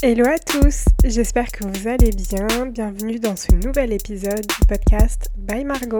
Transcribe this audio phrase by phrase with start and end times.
[0.00, 2.66] Hello à tous, j'espère que vous allez bien.
[2.66, 5.98] Bienvenue dans ce nouvel épisode du podcast By Margot.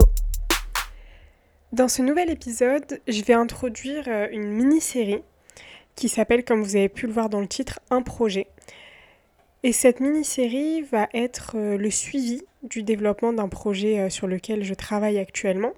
[1.73, 5.21] Dans ce nouvel épisode, je vais introduire euh, une mini-série
[5.95, 8.47] qui s'appelle, comme vous avez pu le voir dans le titre, Un projet.
[9.63, 14.63] Et cette mini-série va être euh, le suivi du développement d'un projet euh, sur lequel
[14.63, 15.73] je travaille actuellement.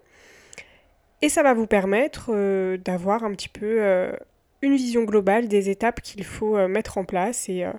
[1.24, 2.32] Et ça va vous permettre
[2.78, 4.12] d'avoir un petit peu
[4.62, 7.74] une vision globale des étapes qu'il faut euh, mettre en place et, euh,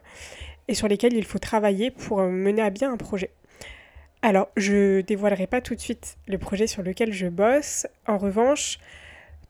[0.68, 3.30] et, sur lesquelles il faut travailler pour euh, mener à bien un projet.
[4.22, 7.86] Alors, je dévoilerai pas tout de suite le projet sur lequel je bosse.
[8.06, 8.78] En revanche,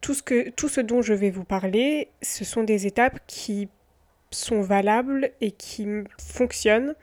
[0.00, 3.68] tout ce dont je vais vous parler, ce sont des étapes qui
[4.30, 5.86] sont valables et qui
[6.18, 6.94] fonctionnent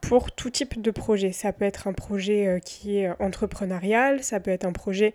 [0.00, 1.30] pour tout type de projet.
[1.30, 5.14] Ça peut être un projet qui est entrepreneurial, ça peut être un projet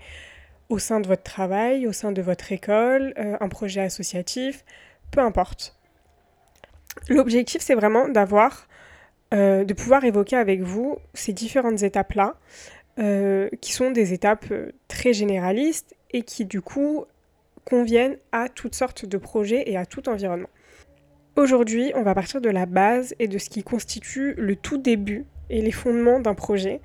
[0.69, 4.63] au sein de votre travail, au sein de votre école, euh, un projet associatif,
[5.11, 5.75] peu importe.
[7.09, 8.67] L'objectif, c'est vraiment d'avoir,
[9.33, 12.35] euh, de pouvoir évoquer avec vous ces différentes étapes-là,
[12.99, 14.53] euh, qui sont des étapes
[14.87, 17.05] très généralistes et qui, du coup,
[17.65, 20.49] conviennent à toutes sortes de projets et à tout environnement.
[21.35, 25.25] Aujourd'hui, on va partir de la base et de ce qui constitue le tout début
[25.49, 26.81] et les fondements d'un projet,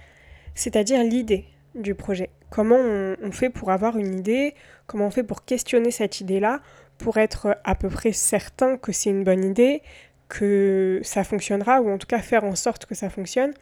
[0.54, 2.30] c'est-à-dire l'idée du projet.
[2.54, 4.54] Comment on, fait pour avoir une idée,
[4.86, 6.60] comment on fait pour questionner cette idée-là,
[6.98, 9.82] pour être à peu près certain que c'est une bonne idée,
[10.28, 13.54] que ça fonctionnera, ou en tout cas faire en sorte que ça fonctionne,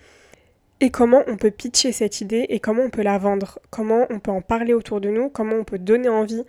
[0.80, 4.20] et comment on peut pitcher cette idée et comment on peut la vendre, comment on
[4.20, 6.44] peut en parler autour de nous, comment on peut donner envie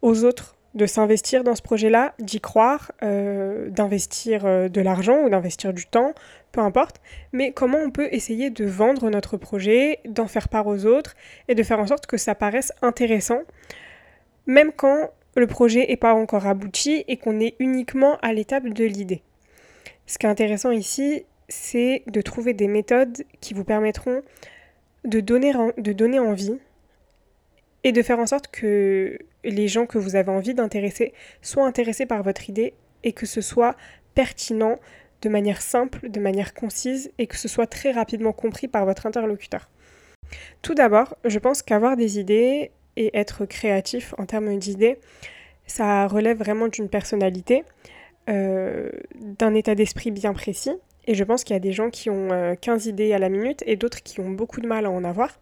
[0.00, 5.30] aux autres de s'investir dans ce projet-là, d'y croire, euh, d'investir euh, de l'argent ou
[5.30, 6.14] d'investir du temps,
[6.52, 7.00] peu importe,
[7.32, 11.14] mais comment on peut essayer de vendre notre projet, d'en faire part aux autres
[11.48, 13.42] et de faire en sorte que ça paraisse intéressant,
[14.46, 18.84] même quand le projet n'est pas encore abouti et qu'on est uniquement à l'étape de
[18.84, 19.22] l'idée?
[20.06, 24.22] Ce qui est intéressant ici, c'est de trouver des méthodes qui vous permettront
[25.04, 26.58] de donner, de donner envie
[27.84, 32.06] et de faire en sorte que les gens que vous avez envie d'intéresser soient intéressés
[32.06, 33.76] par votre idée et que ce soit
[34.14, 34.80] pertinent
[35.22, 39.06] de manière simple, de manière concise et que ce soit très rapidement compris par votre
[39.06, 39.68] interlocuteur.
[40.62, 44.98] Tout d'abord, je pense qu'avoir des idées et être créatif en termes d'idées,
[45.66, 47.64] ça relève vraiment d'une personnalité,
[48.28, 50.72] euh, d'un état d'esprit bien précis
[51.06, 53.28] et je pense qu'il y a des gens qui ont 15 euh, idées à la
[53.28, 55.38] minute et d'autres qui ont beaucoup de mal à en avoir.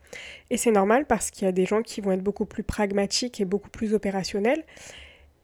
[0.50, 3.41] Et c'est normal parce qu'il y a des gens qui vont être beaucoup plus pragmatiques
[3.41, 4.65] et beaucoup plus opérationnels.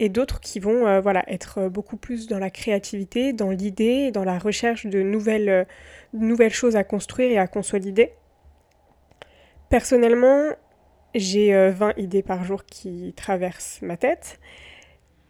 [0.00, 4.24] Et d'autres qui vont euh, voilà, être beaucoup plus dans la créativité, dans l'idée, dans
[4.24, 5.64] la recherche de nouvelles, euh,
[6.12, 8.12] nouvelles choses à construire et à consolider.
[9.70, 10.50] Personnellement,
[11.14, 14.40] j'ai 20 idées par jour qui traversent ma tête.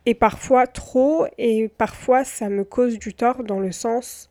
[0.07, 4.31] Et parfois trop, et parfois ça me cause du tort dans le sens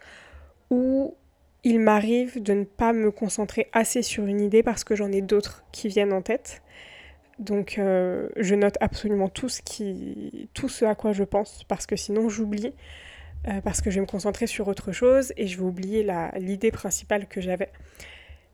[0.69, 1.15] où
[1.63, 5.21] il m'arrive de ne pas me concentrer assez sur une idée parce que j'en ai
[5.21, 6.61] d'autres qui viennent en tête.
[7.39, 12.73] Donc euh, je note absolument tout ce, à quoi je pense parce que sinon j'oublie,
[13.47, 16.07] euh, parce que je vais me concentrer sur autre chose et je vais oublier
[16.37, 17.69] l'idée principale que j'avais.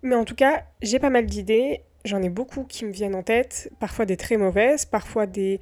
[0.01, 3.23] Mais en tout cas, j'ai pas mal d'idées, j'en ai beaucoup qui me viennent en
[3.23, 5.61] tête, parfois des très mauvaises, parfois des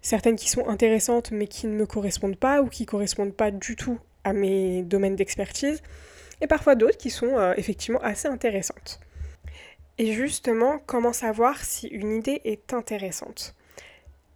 [0.00, 3.76] certaines qui sont intéressantes mais qui ne me correspondent pas ou qui correspondent pas du
[3.76, 5.82] tout à mes domaines d'expertise,
[6.40, 9.00] et parfois d'autres qui sont euh, effectivement assez intéressantes.
[9.98, 13.54] Et justement, comment savoir si une idée est intéressante?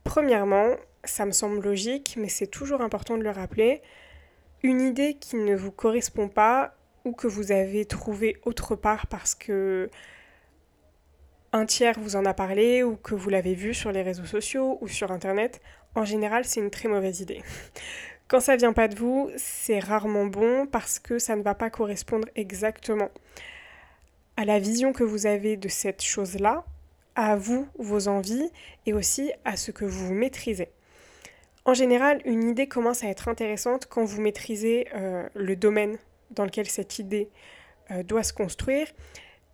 [0.02, 3.82] Premièrement, ça me semble logique, mais c'est toujours important de le rappeler,
[4.62, 9.34] une idée qui ne vous correspond pas ou que vous avez trouvée autre part parce
[9.34, 9.90] que
[11.52, 14.78] un tiers vous en a parlé ou que vous l'avez vu sur les réseaux sociaux
[14.80, 15.60] ou sur internet,
[15.94, 17.42] en général c'est une très mauvaise idée.
[18.32, 21.68] Quand ça vient pas de vous, c'est rarement bon parce que ça ne va pas
[21.68, 23.10] correspondre exactement
[24.38, 26.64] à la vision que vous avez de cette chose-là,
[27.14, 28.50] à vous, vos envies
[28.86, 30.70] et aussi à ce que vous maîtrisez.
[31.66, 35.98] En général, une idée commence à être intéressante quand vous maîtrisez euh, le domaine
[36.30, 37.28] dans lequel cette idée
[37.90, 38.86] euh, doit se construire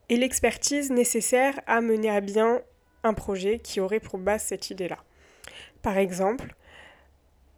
[0.08, 2.62] et l'expertise nécessaire à mener à bien
[3.02, 4.98] un projet qui aurait pour base cette idée-là.
[5.82, 6.54] Par exemple,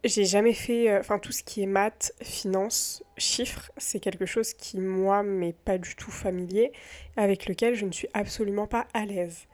[0.05, 4.55] j'ai jamais fait, euh, enfin tout ce qui est maths, finance, chiffres, c'est quelque chose
[4.55, 6.73] qui moi m'est pas du tout familier,
[7.17, 9.47] avec lequel je ne suis absolument pas à l'aise.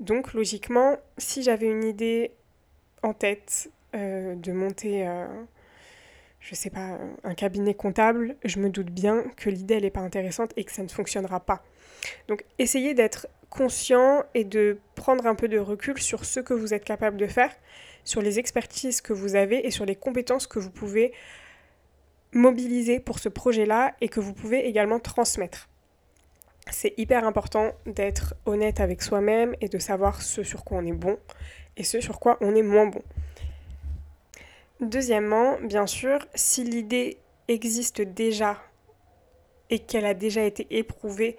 [0.00, 2.32] Donc logiquement, si j'avais une idée
[3.02, 5.26] en tête euh, de monter, euh,
[6.40, 10.00] je sais pas, un cabinet comptable, je me doute bien que l'idée elle est pas
[10.00, 11.62] intéressante et que ça ne fonctionnera pas.
[12.26, 16.74] Donc essayez d'être conscient et de prendre un peu de recul sur ce que vous
[16.74, 17.52] êtes capable de faire
[18.04, 21.12] sur les expertises que vous avez et sur les compétences que vous pouvez
[22.32, 25.68] mobiliser pour ce projet-là et que vous pouvez également transmettre.
[26.70, 30.92] C'est hyper important d'être honnête avec soi-même et de savoir ce sur quoi on est
[30.92, 31.18] bon
[31.76, 33.02] et ce sur quoi on est moins bon.
[34.80, 37.18] Deuxièmement, bien sûr, si l'idée
[37.48, 38.58] existe déjà
[39.70, 41.36] et qu'elle a déjà été éprouvée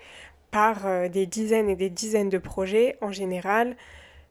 [0.52, 3.76] par euh, des dizaines et des dizaines de projets, en général,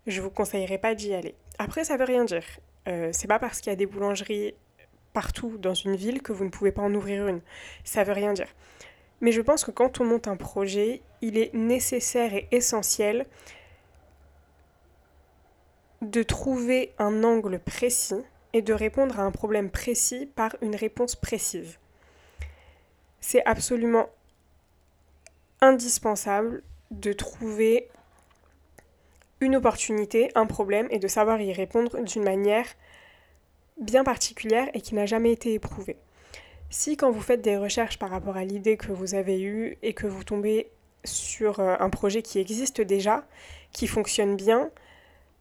[0.07, 1.35] je vous conseillerais pas d'y aller.
[1.59, 2.45] Après, ça veut rien dire.
[2.89, 4.55] Euh, c'est pas parce qu'il y a des boulangeries
[5.13, 7.41] partout dans une ville que vous ne pouvez pas en ouvrir une.
[7.85, 8.49] Ça veut rien dire.
[9.21, 13.27] Mais je pense que quand on monte un projet, il est nécessaire et essentiel
[16.03, 18.23] de trouver un angle précis
[18.53, 21.79] et de répondre à un problème précis par une réponse précise.
[23.21, 24.11] C'est absolument
[25.61, 27.89] indispensable de trouver
[29.41, 32.67] une opportunité, un problème et de savoir y répondre d'une manière
[33.79, 35.97] bien particulière et qui n'a jamais été éprouvée.
[36.71, 39.93] Si quand vous faites des recherches par rapport à l'idée que vous avez eue et
[39.93, 40.69] que vous tombez
[41.05, 43.25] sur euh, un projet qui existe déjà,
[43.73, 44.71] qui fonctionne bien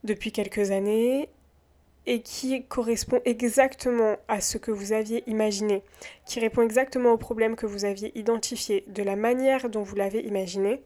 [0.04, 1.30] depuis quelques années
[2.06, 5.84] et qui correspond exactement à ce que vous aviez imaginé,
[6.26, 10.20] qui répond exactement au problème que vous aviez identifié de la manière dont vous l'avez
[10.20, 10.82] imaginé,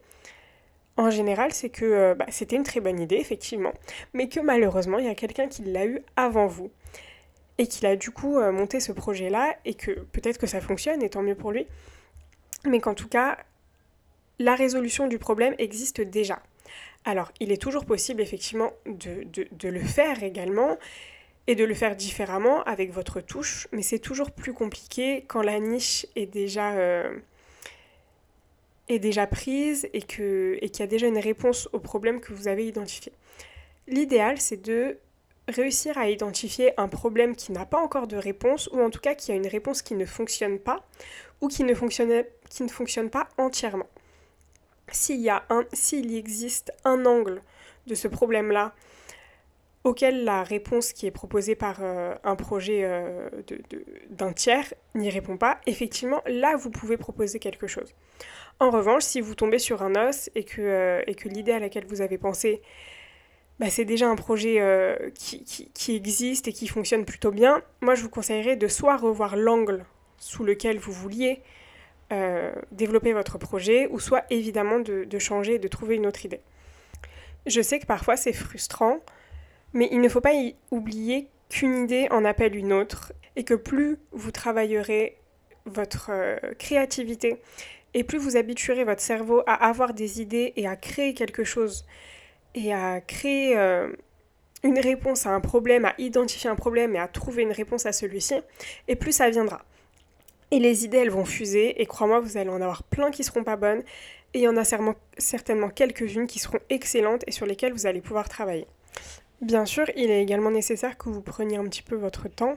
[0.98, 3.72] en général, c'est que euh, bah, c'était une très bonne idée, effectivement,
[4.12, 6.70] mais que malheureusement, il y a quelqu'un qui l'a eu avant vous
[7.56, 11.02] et qu'il a du coup euh, monté ce projet-là et que peut-être que ça fonctionne
[11.02, 11.66] et tant mieux pour lui,
[12.66, 13.38] mais qu'en tout cas,
[14.40, 16.40] la résolution du problème existe déjà.
[17.04, 20.78] Alors, il est toujours possible effectivement de, le faire également
[21.46, 25.60] et de le faire différemment avec votre touche, mais c'est toujours plus compliqué quand la
[25.60, 27.18] niche est déjà, euh,
[28.88, 32.48] est déjà prise et qu'il et y a déjà une réponse au problème que vous
[32.48, 33.12] avez identifié.
[33.86, 34.98] L'idéal, c'est de
[35.48, 39.14] réussir à identifier un problème qui n'a pas encore de réponse, ou en tout cas
[39.14, 40.84] qui a une réponse qui ne fonctionne pas,
[41.40, 43.88] ou qui ne fonctionne, qui ne fonctionne pas entièrement.
[44.90, 47.42] S'il y, existe un angle
[47.86, 48.74] de ce problème-là
[49.84, 53.30] auquel la réponse qui est proposée par euh, un projet euh,
[54.10, 57.94] d'un tiers n'y répond pas, effectivement, là, vous pouvez proposer quelque chose.
[58.60, 61.86] En revanche, si vous tombez sur un os et que, euh, et l'idée à laquelle
[61.86, 62.60] vous avez pensé
[63.60, 68.02] bah, c'est déjà un projet euh, qui, existe et qui fonctionne plutôt bien, moi je
[68.02, 69.84] vous conseillerais de soit revoir l'angle
[70.18, 71.42] sous lequel vous vouliez
[72.12, 76.40] euh, développer votre projet, ou soit évidemment de, changer, de trouver une autre idée.
[77.46, 79.00] Je sais que parfois c'est frustrant,
[79.72, 80.34] mais il ne faut pas
[80.70, 85.16] oublier qu'une idée en appelle une autre, et que plus vous travaillerez
[85.66, 86.12] votre
[86.58, 87.40] créativité,
[87.98, 91.84] et plus vous habituerez votre cerveau à avoir des idées et à créer quelque chose
[92.54, 93.88] et à créer euh,
[94.62, 97.92] une réponse à un problème, à identifier un problème et à trouver une réponse à
[97.92, 98.36] celui-ci,
[98.86, 99.64] et plus ça viendra.
[100.52, 103.42] Et les idées, elles vont fuser, et crois-moi, vous allez en avoir plein qui seront
[103.42, 103.82] pas bonnes,
[104.32, 108.00] et il y en a certainement quelques-unes qui seront excellentes et sur lesquelles vous allez
[108.00, 108.68] pouvoir travailler.
[109.40, 112.54] Bien sûr, il est également nécessaire que vous preniez un petit peu votre temps.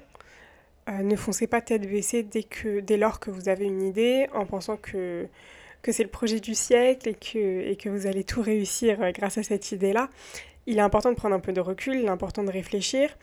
[0.89, 4.27] Euh, ne foncez pas tête baissée dès, que, dès lors que vous avez une idée
[4.33, 5.27] en pensant que
[5.83, 9.11] que c'est le projet du siècle et que, et que vous allez tout réussir euh,
[9.11, 10.09] grâce à cette idée-là,
[10.67, 13.17] il est important de prendre un peu de recul, il est important de réfléchir,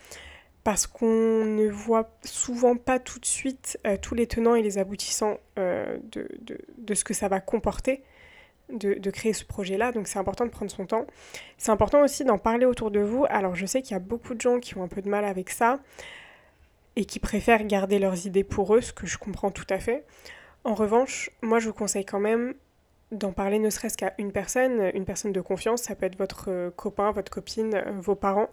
[0.64, 4.76] parce qu'on ne voit souvent pas tout de suite euh, tous les tenants et les
[4.76, 6.00] aboutissants de,
[6.42, 8.02] de, de, ce que ça va comporter.
[8.70, 11.06] De, de créer ce projet-là, donc c'est important de prendre son temps.
[11.56, 13.24] C'est important aussi d'en parler autour de vous.
[13.30, 15.24] Alors je sais qu'il y a beaucoup de gens qui ont un peu de mal
[15.24, 15.78] avec ça
[16.98, 20.04] et qui préfèrent garder leurs idées pour eux, ce que je comprends tout à fait.
[20.64, 22.54] En revanche, moi je vous conseille quand même
[23.12, 26.46] d'en parler ne serait-ce qu'à une personne, une personne de confiance, ça peut être votre
[26.48, 28.48] euh, copain, votre copine, euh, vos parents,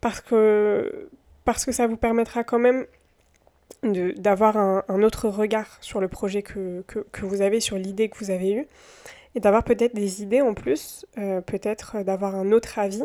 [0.00, 1.08] parce que,
[1.46, 2.86] ça vous permettra quand même
[3.84, 8.32] d'avoir un, autre regard sur le projet que, que, vous avez, sur l'idée que vous
[8.32, 8.66] avez eue,
[9.36, 13.04] et d'avoir peut-être des idées en plus, euh, peut-être d'avoir un autre avis,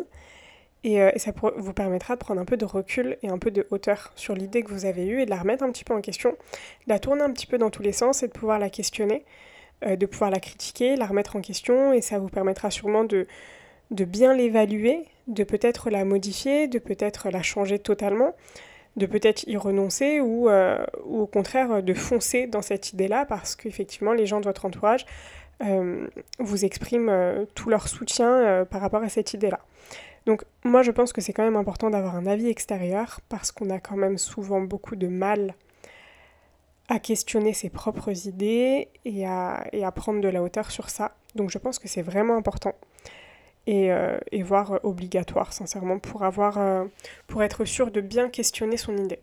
[0.86, 3.66] euh, et, ça vous permettra de prendre un peu de recul et un peu de
[3.70, 6.00] hauteur sur l'idée que vous avez eue et de la remettre un petit peu en
[6.00, 8.70] question, de la tourner un petit peu dans tous les sens et de pouvoir la
[8.70, 9.24] questionner,
[9.86, 13.26] euh, de pouvoir la critiquer, la remettre en question et ça vous permettra sûrement de,
[13.90, 18.34] de bien l'évaluer, de peut-être la modifier, de peut-être la changer totalement,
[18.96, 23.56] de peut-être y renoncer ou, euh, ou, au contraire de foncer dans cette idée-là parce
[23.56, 25.06] qu'effectivement les gens de votre entourage
[26.38, 29.58] vous expriment tout leur soutien par rapport à cette idée-là.
[30.28, 33.70] Donc moi je pense que c'est quand même important d'avoir un avis extérieur parce qu'on
[33.70, 35.54] a quand même souvent beaucoup de mal
[36.88, 41.16] à questionner ses propres idées et à, prendre de la hauteur sur ça.
[41.34, 42.74] Donc je pense que c'est vraiment important
[43.66, 46.84] et, euh, voire obligatoire sincèrement pour, avoir, euh,
[47.26, 49.20] pour être sûr de bien questionner son idée.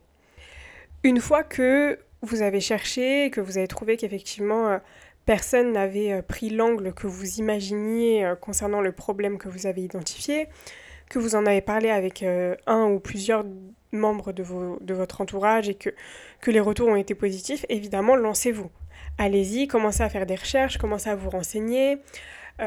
[1.03, 4.77] Une fois que vous avez cherché et que vous avez trouvé qu'effectivement euh,
[5.27, 10.47] personne n'avait pris l'angle que vous imaginiez concernant le problème que vous avez identifié,
[11.09, 12.23] que vous en avez parlé avec
[12.67, 13.45] un ou plusieurs
[13.91, 15.89] membres de, vos, de votre entourage et que,
[16.41, 18.69] que les retours ont été positifs, évidemment, lancez-vous.
[19.17, 21.97] Allez-y, commencez à faire des recherches, commencez à vous renseigner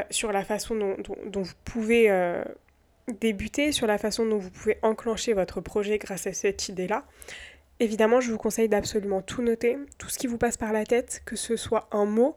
[0.09, 2.09] sur la façon dont, dont, vous pouvez
[3.13, 7.05] débuter, sur la façon dont vous pouvez enclencher votre projet grâce à cette idée-là.
[7.79, 11.21] Évidemment, je vous conseille d'absolument tout noter, tout ce qui vous passe par la tête,
[11.25, 12.35] que ce soit un mot,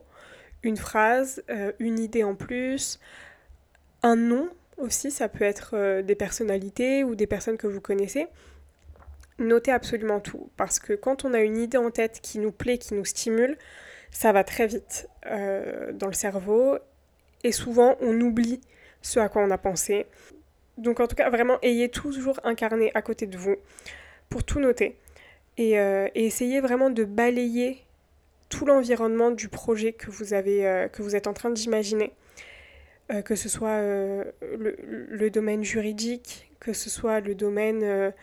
[0.63, 2.99] une phrase, euh, une idée en plus,
[4.03, 4.49] un nom
[4.83, 8.27] aussi, ça peut être euh, des personnalités ou des personnes que vous connaissez.
[9.39, 12.77] Notez absolument tout, parce que quand on a une idée en tête qui nous plaît,
[12.77, 13.57] qui nous stimule,
[14.11, 16.77] ça va très vite euh, dans le cerveau,
[17.43, 18.61] et souvent on oublie
[19.01, 20.05] ce à quoi on a pensé.
[20.77, 23.55] Donc en tout cas, vraiment, ayez toujours un carnet à côté de vous
[24.29, 24.97] pour tout noter.
[25.59, 27.79] Euh, et, essayez vraiment de balayer
[28.49, 32.13] tout l'environnement du projet que vous, avez, que vous êtes en train d'imaginer.
[33.11, 33.81] Euh, que ce soit
[34.41, 38.13] le, domaine juridique, que ce soit le domaine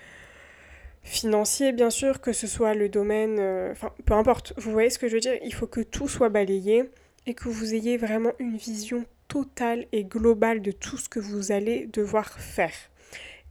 [1.02, 3.40] financier, bien sûr, que ce soit le domaine...
[3.70, 5.38] Enfin, peu importe, vous voyez ce que je veux dire?
[5.44, 6.90] Il faut que tout soit balayé
[7.26, 11.52] et que vous ayez vraiment une vision totale et globale de tout ce que vous
[11.52, 12.72] allez devoir faire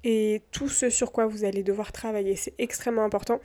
[0.04, 2.36] et tout ce sur quoi vous allez devoir travailler.
[2.36, 3.40] C'est extrêmement important.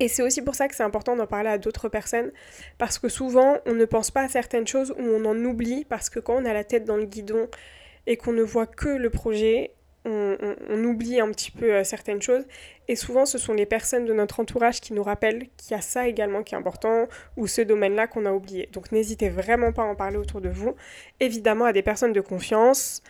[0.00, 2.32] Et c'est aussi pour ça que c'est important d'en parler à d'autres personnes,
[2.78, 6.08] parce que souvent on ne pense pas à certaines choses ou on en oublie, parce
[6.08, 7.48] que quand on a la tête dans le guidon
[8.06, 9.74] et qu'on ne voit que le projet,
[10.06, 10.36] on,
[10.84, 12.44] oublie un petit peu euh, certaines choses.
[12.88, 15.82] Et souvent ce sont les personnes de notre entourage qui nous rappellent qu'il y a
[15.82, 18.70] ça également qui est important, ou ce domaine-là qu'on a oublié.
[18.72, 20.74] Donc n'hésitez vraiment pas à en parler autour de vous.
[21.20, 23.02] Évidemment à des personnes de confiance.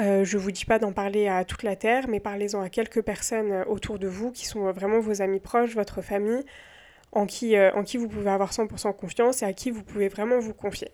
[0.00, 2.68] Euh, je ne vous dis pas d'en parler à toute la Terre, mais parlez-en à
[2.68, 6.44] quelques personnes euh, autour de vous qui sont euh, vraiment vos amis proches, votre famille,
[7.12, 10.40] en qui, en qui vous pouvez avoir 100% confiance et à qui vous pouvez vraiment
[10.40, 10.88] vous confier.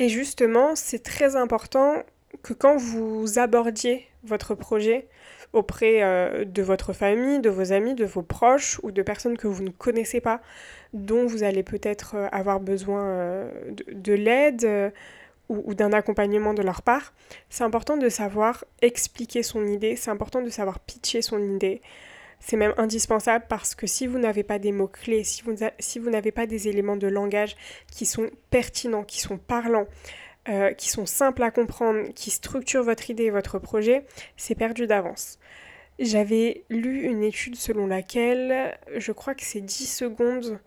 [0.00, 2.02] Et justement, c'est très important
[2.42, 5.06] que quand vous abordiez votre projet
[5.52, 9.62] auprès de votre famille, de vos amis, de vos proches ou de personnes que vous
[9.62, 10.40] ne connaissez pas,
[10.94, 13.46] dont vous allez peut-être avoir besoin
[13.92, 14.92] de l'aide,
[15.48, 17.12] ou, d'un accompagnement de leur part,
[17.48, 21.80] c'est important de savoir expliquer son idée, c'est important de savoir pitcher son idée.
[22.40, 26.10] C'est même indispensable parce que si vous n'avez pas des mots-clés, si vous, si vous
[26.10, 27.56] n'avez pas des éléments de langage
[27.90, 29.86] qui sont pertinents, qui sont parlants,
[30.48, 34.04] euh, qui sont simples à comprendre, qui structurent votre idée et votre projet,
[34.36, 35.38] c'est perdu d'avance.
[35.98, 40.60] J'avais lu une étude selon laquelle, je crois que c'est 10 secondes,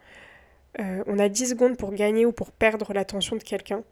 [0.80, 3.84] euh, on a 10 secondes pour gagner ou pour perdre l'attention de quelqu'un.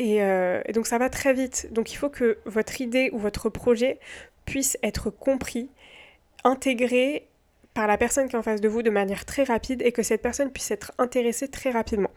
[0.00, 1.68] Euh, et, donc ça va très vite.
[1.72, 3.98] Donc il faut que votre idée ou votre projet
[4.46, 5.68] puisse être compris,
[6.44, 7.28] intégré
[7.74, 10.02] par la personne qui est en face de vous de manière très rapide et que
[10.02, 12.10] cette personne puisse être intéressée très rapidement.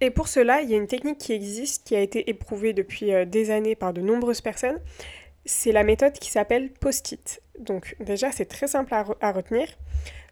[0.00, 3.12] Et pour cela, il y a une technique qui existe, qui a été éprouvée depuis
[3.12, 4.80] euh, des années par de nombreuses personnes.
[5.44, 7.42] C'est la méthode qui s'appelle post-it.
[7.58, 9.68] Donc déjà, c'est très simple à retenir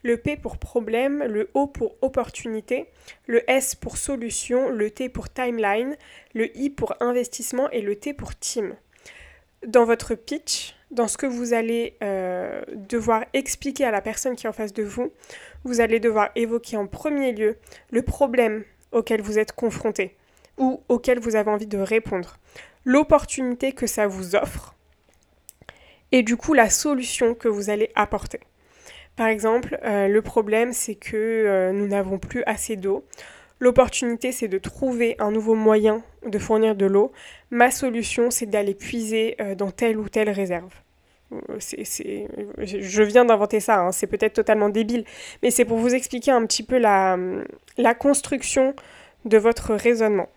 [0.03, 2.87] le P pour problème, le O pour opportunité,
[3.25, 5.95] le S pour solution, le T pour timeline,
[6.33, 8.75] le I pour investissement et le T pour team.
[9.65, 14.45] Dans votre pitch, dans ce que vous allez euh, devoir expliquer à la personne qui
[14.45, 15.11] est en face de vous,
[15.63, 17.57] vous allez devoir évoquer en premier lieu
[17.89, 20.15] le problème auquel vous êtes confronté
[20.57, 22.37] ou auquel vous avez envie de répondre,
[22.85, 24.75] l'opportunité que ça vous offre
[26.11, 28.39] et du coup la solution que vous allez apporter.
[29.15, 33.05] Par exemple, euh, le problème, c'est que euh, nous n'avons plus assez d'eau.
[33.59, 37.11] L'opportunité, c'est de trouver un nouveau moyen de fournir de l'eau.
[37.51, 40.73] Ma solution, c'est d'aller puiser euh, dans telle ou telle réserve.
[41.57, 43.91] Je viens d'inventer ça, hein.
[43.91, 45.03] c'est peut-être totalement débile,
[45.41, 47.17] mais c'est pour vous expliquer un petit peu la,
[47.77, 48.75] la construction
[49.25, 50.29] de votre raisonnement.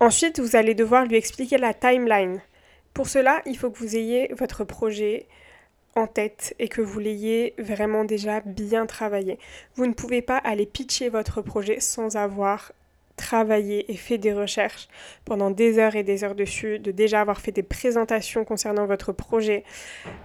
[0.00, 2.40] Ensuite, vous allez devoir lui expliquer la timeline.
[2.94, 5.26] Pour cela, il faut que vous ayez votre projet,
[5.96, 9.38] en tête et que vous l'ayez vraiment déjà bien travaillé.
[9.74, 12.72] Vous ne pouvez pas aller pitcher votre projet sans avoir
[13.16, 14.88] travaillé et fait des recherches
[15.24, 19.12] pendant des heures et des heures dessus, de déjà avoir fait des présentations concernant votre
[19.12, 19.64] projet.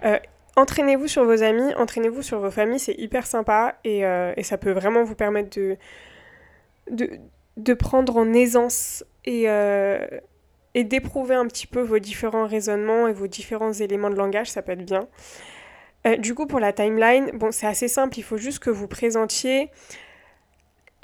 [0.06, 0.18] Euh,
[0.56, 4.58] entraînez-vous sur vos amis, entraînez-vous sur vos familles, c'est hyper sympa et, euh, et, ça
[4.58, 5.60] peut vraiment vous permettre
[6.90, 10.06] de, prendre en aisance et, euh,
[10.74, 14.62] et d'éprouver un petit peu vos différents raisonnements et vos différents éléments de langage, ça
[14.62, 15.08] peut être bien.
[16.06, 19.70] Euh, du coup, pour la timeline, c'est assez simple, il faut juste que vous présentiez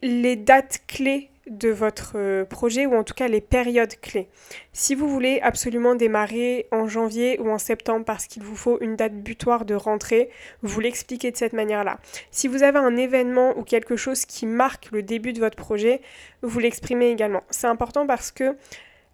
[0.01, 4.29] les dates clés de votre euh, projet ou en tout cas les périodes clés.
[4.73, 8.95] Si vous voulez absolument démarrer en janvier ou en septembre parce qu'il vous faut une
[8.95, 10.29] date butoir de rentrée,
[10.61, 11.99] vous l'expliquez de cette manière-là.
[12.29, 16.01] Si vous avez un événement ou quelque chose qui marque le début de votre projet,
[16.43, 17.43] vous l'exprimez également.
[17.49, 18.55] C'est important parce que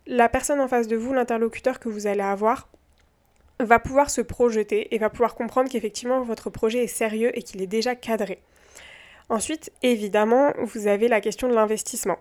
[0.05, 2.69] la personne en face de vous, l'interlocuteur que vous allez avoir,
[3.59, 7.61] va pouvoir se projeter et va pouvoir comprendre qu'effectivement votre projet est sérieux et qu'il
[7.61, 8.39] est déjà cadré.
[9.29, 12.17] Ensuite, évidemment, vous avez la question de l'investissement.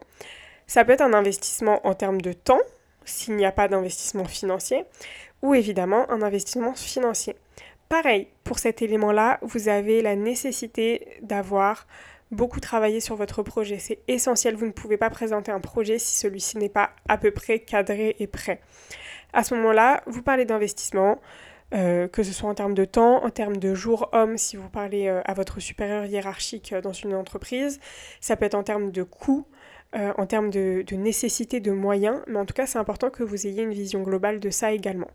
[0.67, 2.61] Ça peut être un investissement en termes de temps,
[3.05, 4.85] s'il n'y a pas d'investissement financier,
[5.43, 7.37] ou évidemment un investissement financier.
[7.89, 11.87] Pareil, pour cet élément-là, vous avez la nécessité d'avoir
[12.33, 13.79] beaucoup travaillé sur votre projet.
[13.79, 17.31] C'est essentiel, vous ne pouvez pas présenter un projet si celui-ci n'est pas à peu
[17.31, 18.61] près cadré et prêt.
[19.33, 21.21] À ce moment-là, vous parlez d'investissement,
[21.75, 24.69] euh, que ce soit en termes de temps, en termes de jours hommes, si vous
[24.69, 27.81] parlez euh, à votre supérieur hiérarchique euh, dans une entreprise.
[28.21, 29.47] Ça peut être en termes de coûts,
[30.19, 33.47] en termes de, de, nécessité de moyens, mais en tout cas, c'est important que vous
[33.47, 35.09] ayez une vision globale de ça également.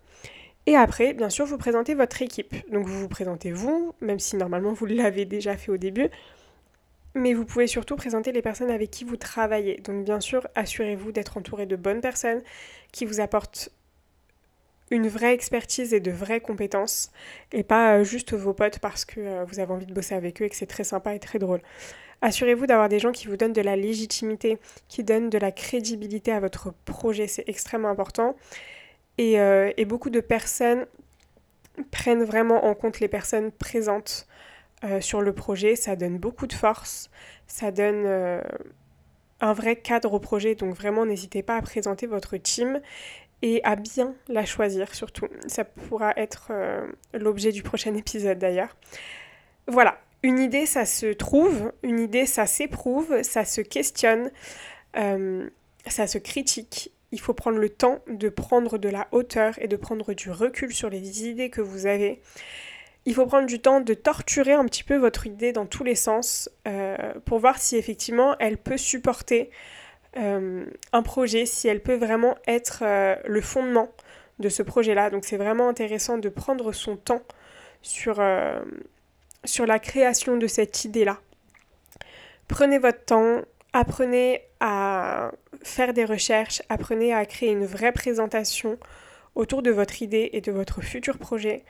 [0.66, 2.56] Et après, bien sûr, vous présentez votre équipe.
[2.72, 6.10] Donc vous vous présentez vous, même si normalement vous l'avez déjà fait au début,
[7.14, 9.78] mais vous pouvez surtout présenter les personnes avec qui vous travaillez.
[9.84, 12.42] Donc bien sûr, assurez-vous d'être entouré de bonnes personnes
[12.92, 13.70] qui vous apportent
[14.92, 17.12] une vraie expertise et de vraies compétences
[17.52, 20.42] et pas euh, juste vos potes parce que euh, vous avez envie de bosser avec
[20.42, 21.62] eux et que c'est très sympa et très drôle.
[22.22, 26.32] Assurez-vous d'avoir des gens qui vous donnent de la légitimité, qui donnent de la crédibilité
[26.32, 28.36] à votre projet, c'est extrêmement important.
[29.18, 30.86] Et, euh, et, beaucoup de personnes
[31.90, 34.28] prennent vraiment en compte les personnes présentes
[35.00, 37.12] sur le projet, ça donne beaucoup de force,
[37.46, 38.08] ça donne
[39.40, 42.82] un vrai cadre au projet, donc vraiment n'hésitez pas à présenter votre team
[43.42, 45.28] et à bien la choisir surtout.
[45.48, 48.76] Ça pourra être euh, l'objet du prochain épisode d'ailleurs.
[49.68, 54.32] Voilà, une idée ça se trouve, une idée ça s'éprouve, ça se questionne,
[54.98, 55.50] euh,
[55.88, 56.92] ça se critique.
[57.12, 60.74] Il faut prendre le temps de prendre de la hauteur et de prendre du recul
[60.74, 62.22] sur les idées que vous avez.
[63.06, 65.96] Il faut prendre du temps de torturer un petit peu votre idée dans tous les
[65.96, 66.96] sens euh,
[67.26, 69.50] pour voir si effectivement elle peut supporter
[70.18, 73.90] euh, un projet, si elle peut vraiment être euh, le fondement
[74.40, 75.10] de ce projet-là.
[75.10, 77.22] Donc c'est vraiment intéressant de prendre son temps
[77.82, 78.62] sur, euh,
[79.46, 81.20] sur la création de cette idée-là.
[82.48, 85.32] Prenez votre temps, apprenez à
[85.64, 88.78] faire des recherches, apprenez à créer une vraie présentation
[89.36, 91.64] autour de votre idée et de votre futur projet.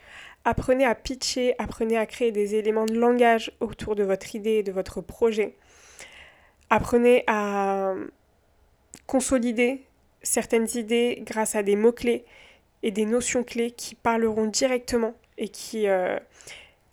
[0.44, 4.62] Apprenez à pitcher, apprenez à créer des éléments de langage autour de votre idée et
[4.64, 5.54] de votre projet.
[6.68, 7.94] Apprenez à
[9.12, 9.82] consolider
[10.22, 12.24] certaines idées grâce à des mots-clés
[12.82, 16.18] et des notions clés qui parleront directement et qui, euh,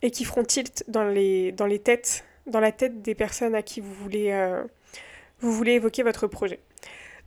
[0.02, 3.62] et qui feront tilt dans les, dans les têtes, dans la tête des personnes à
[3.62, 4.62] qui vous voulez, euh,
[5.38, 6.60] vous voulez évoquer votre projet.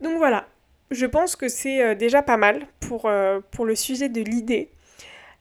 [0.00, 0.46] Donc voilà,
[0.92, 4.70] je pense que c'est euh, déjà pas mal pour, le sujet de l'idée.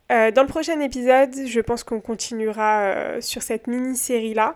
[0.09, 4.55] dans le prochain épisode, je pense qu'on continuera sur cette mini-série-là.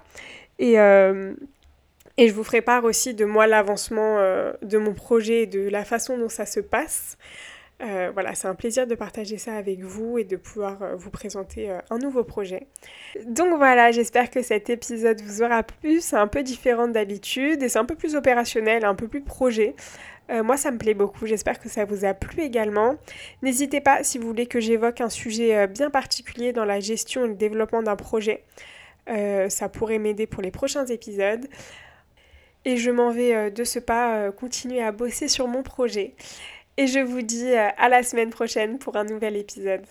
[2.17, 5.69] Et je vous ferai part aussi de moi l'avancement euh, de mon projet et de
[5.69, 7.17] la façon dont ça se passe.
[7.83, 11.11] Euh, voilà, c'est un plaisir de partager ça avec vous et de pouvoir euh, vous
[11.11, 12.65] présenter un nouveau projet.
[13.27, 16.01] Donc voilà, j'espère que cet épisode vous aura plu.
[16.01, 19.75] C'est un peu différent d'habitude et c'est un peu plus opérationnel, un peu plus projet.
[20.29, 21.27] moi, ça me plaît beaucoup.
[21.27, 22.95] J'espère que ça vous a plu également.
[23.43, 27.27] N'hésitez pas, si vous voulez que j'évoque un sujet bien particulier dans la gestion et
[27.27, 28.43] le développement d'un projet,
[29.05, 31.47] ça pourrait m'aider pour les prochains épisodes.
[32.65, 36.15] Et je m'en vais euh, de ce pas euh, continuer à bosser sur mon projet.
[36.77, 39.85] Et je vous dis euh, à la semaine prochaine pour un nouvel épisode.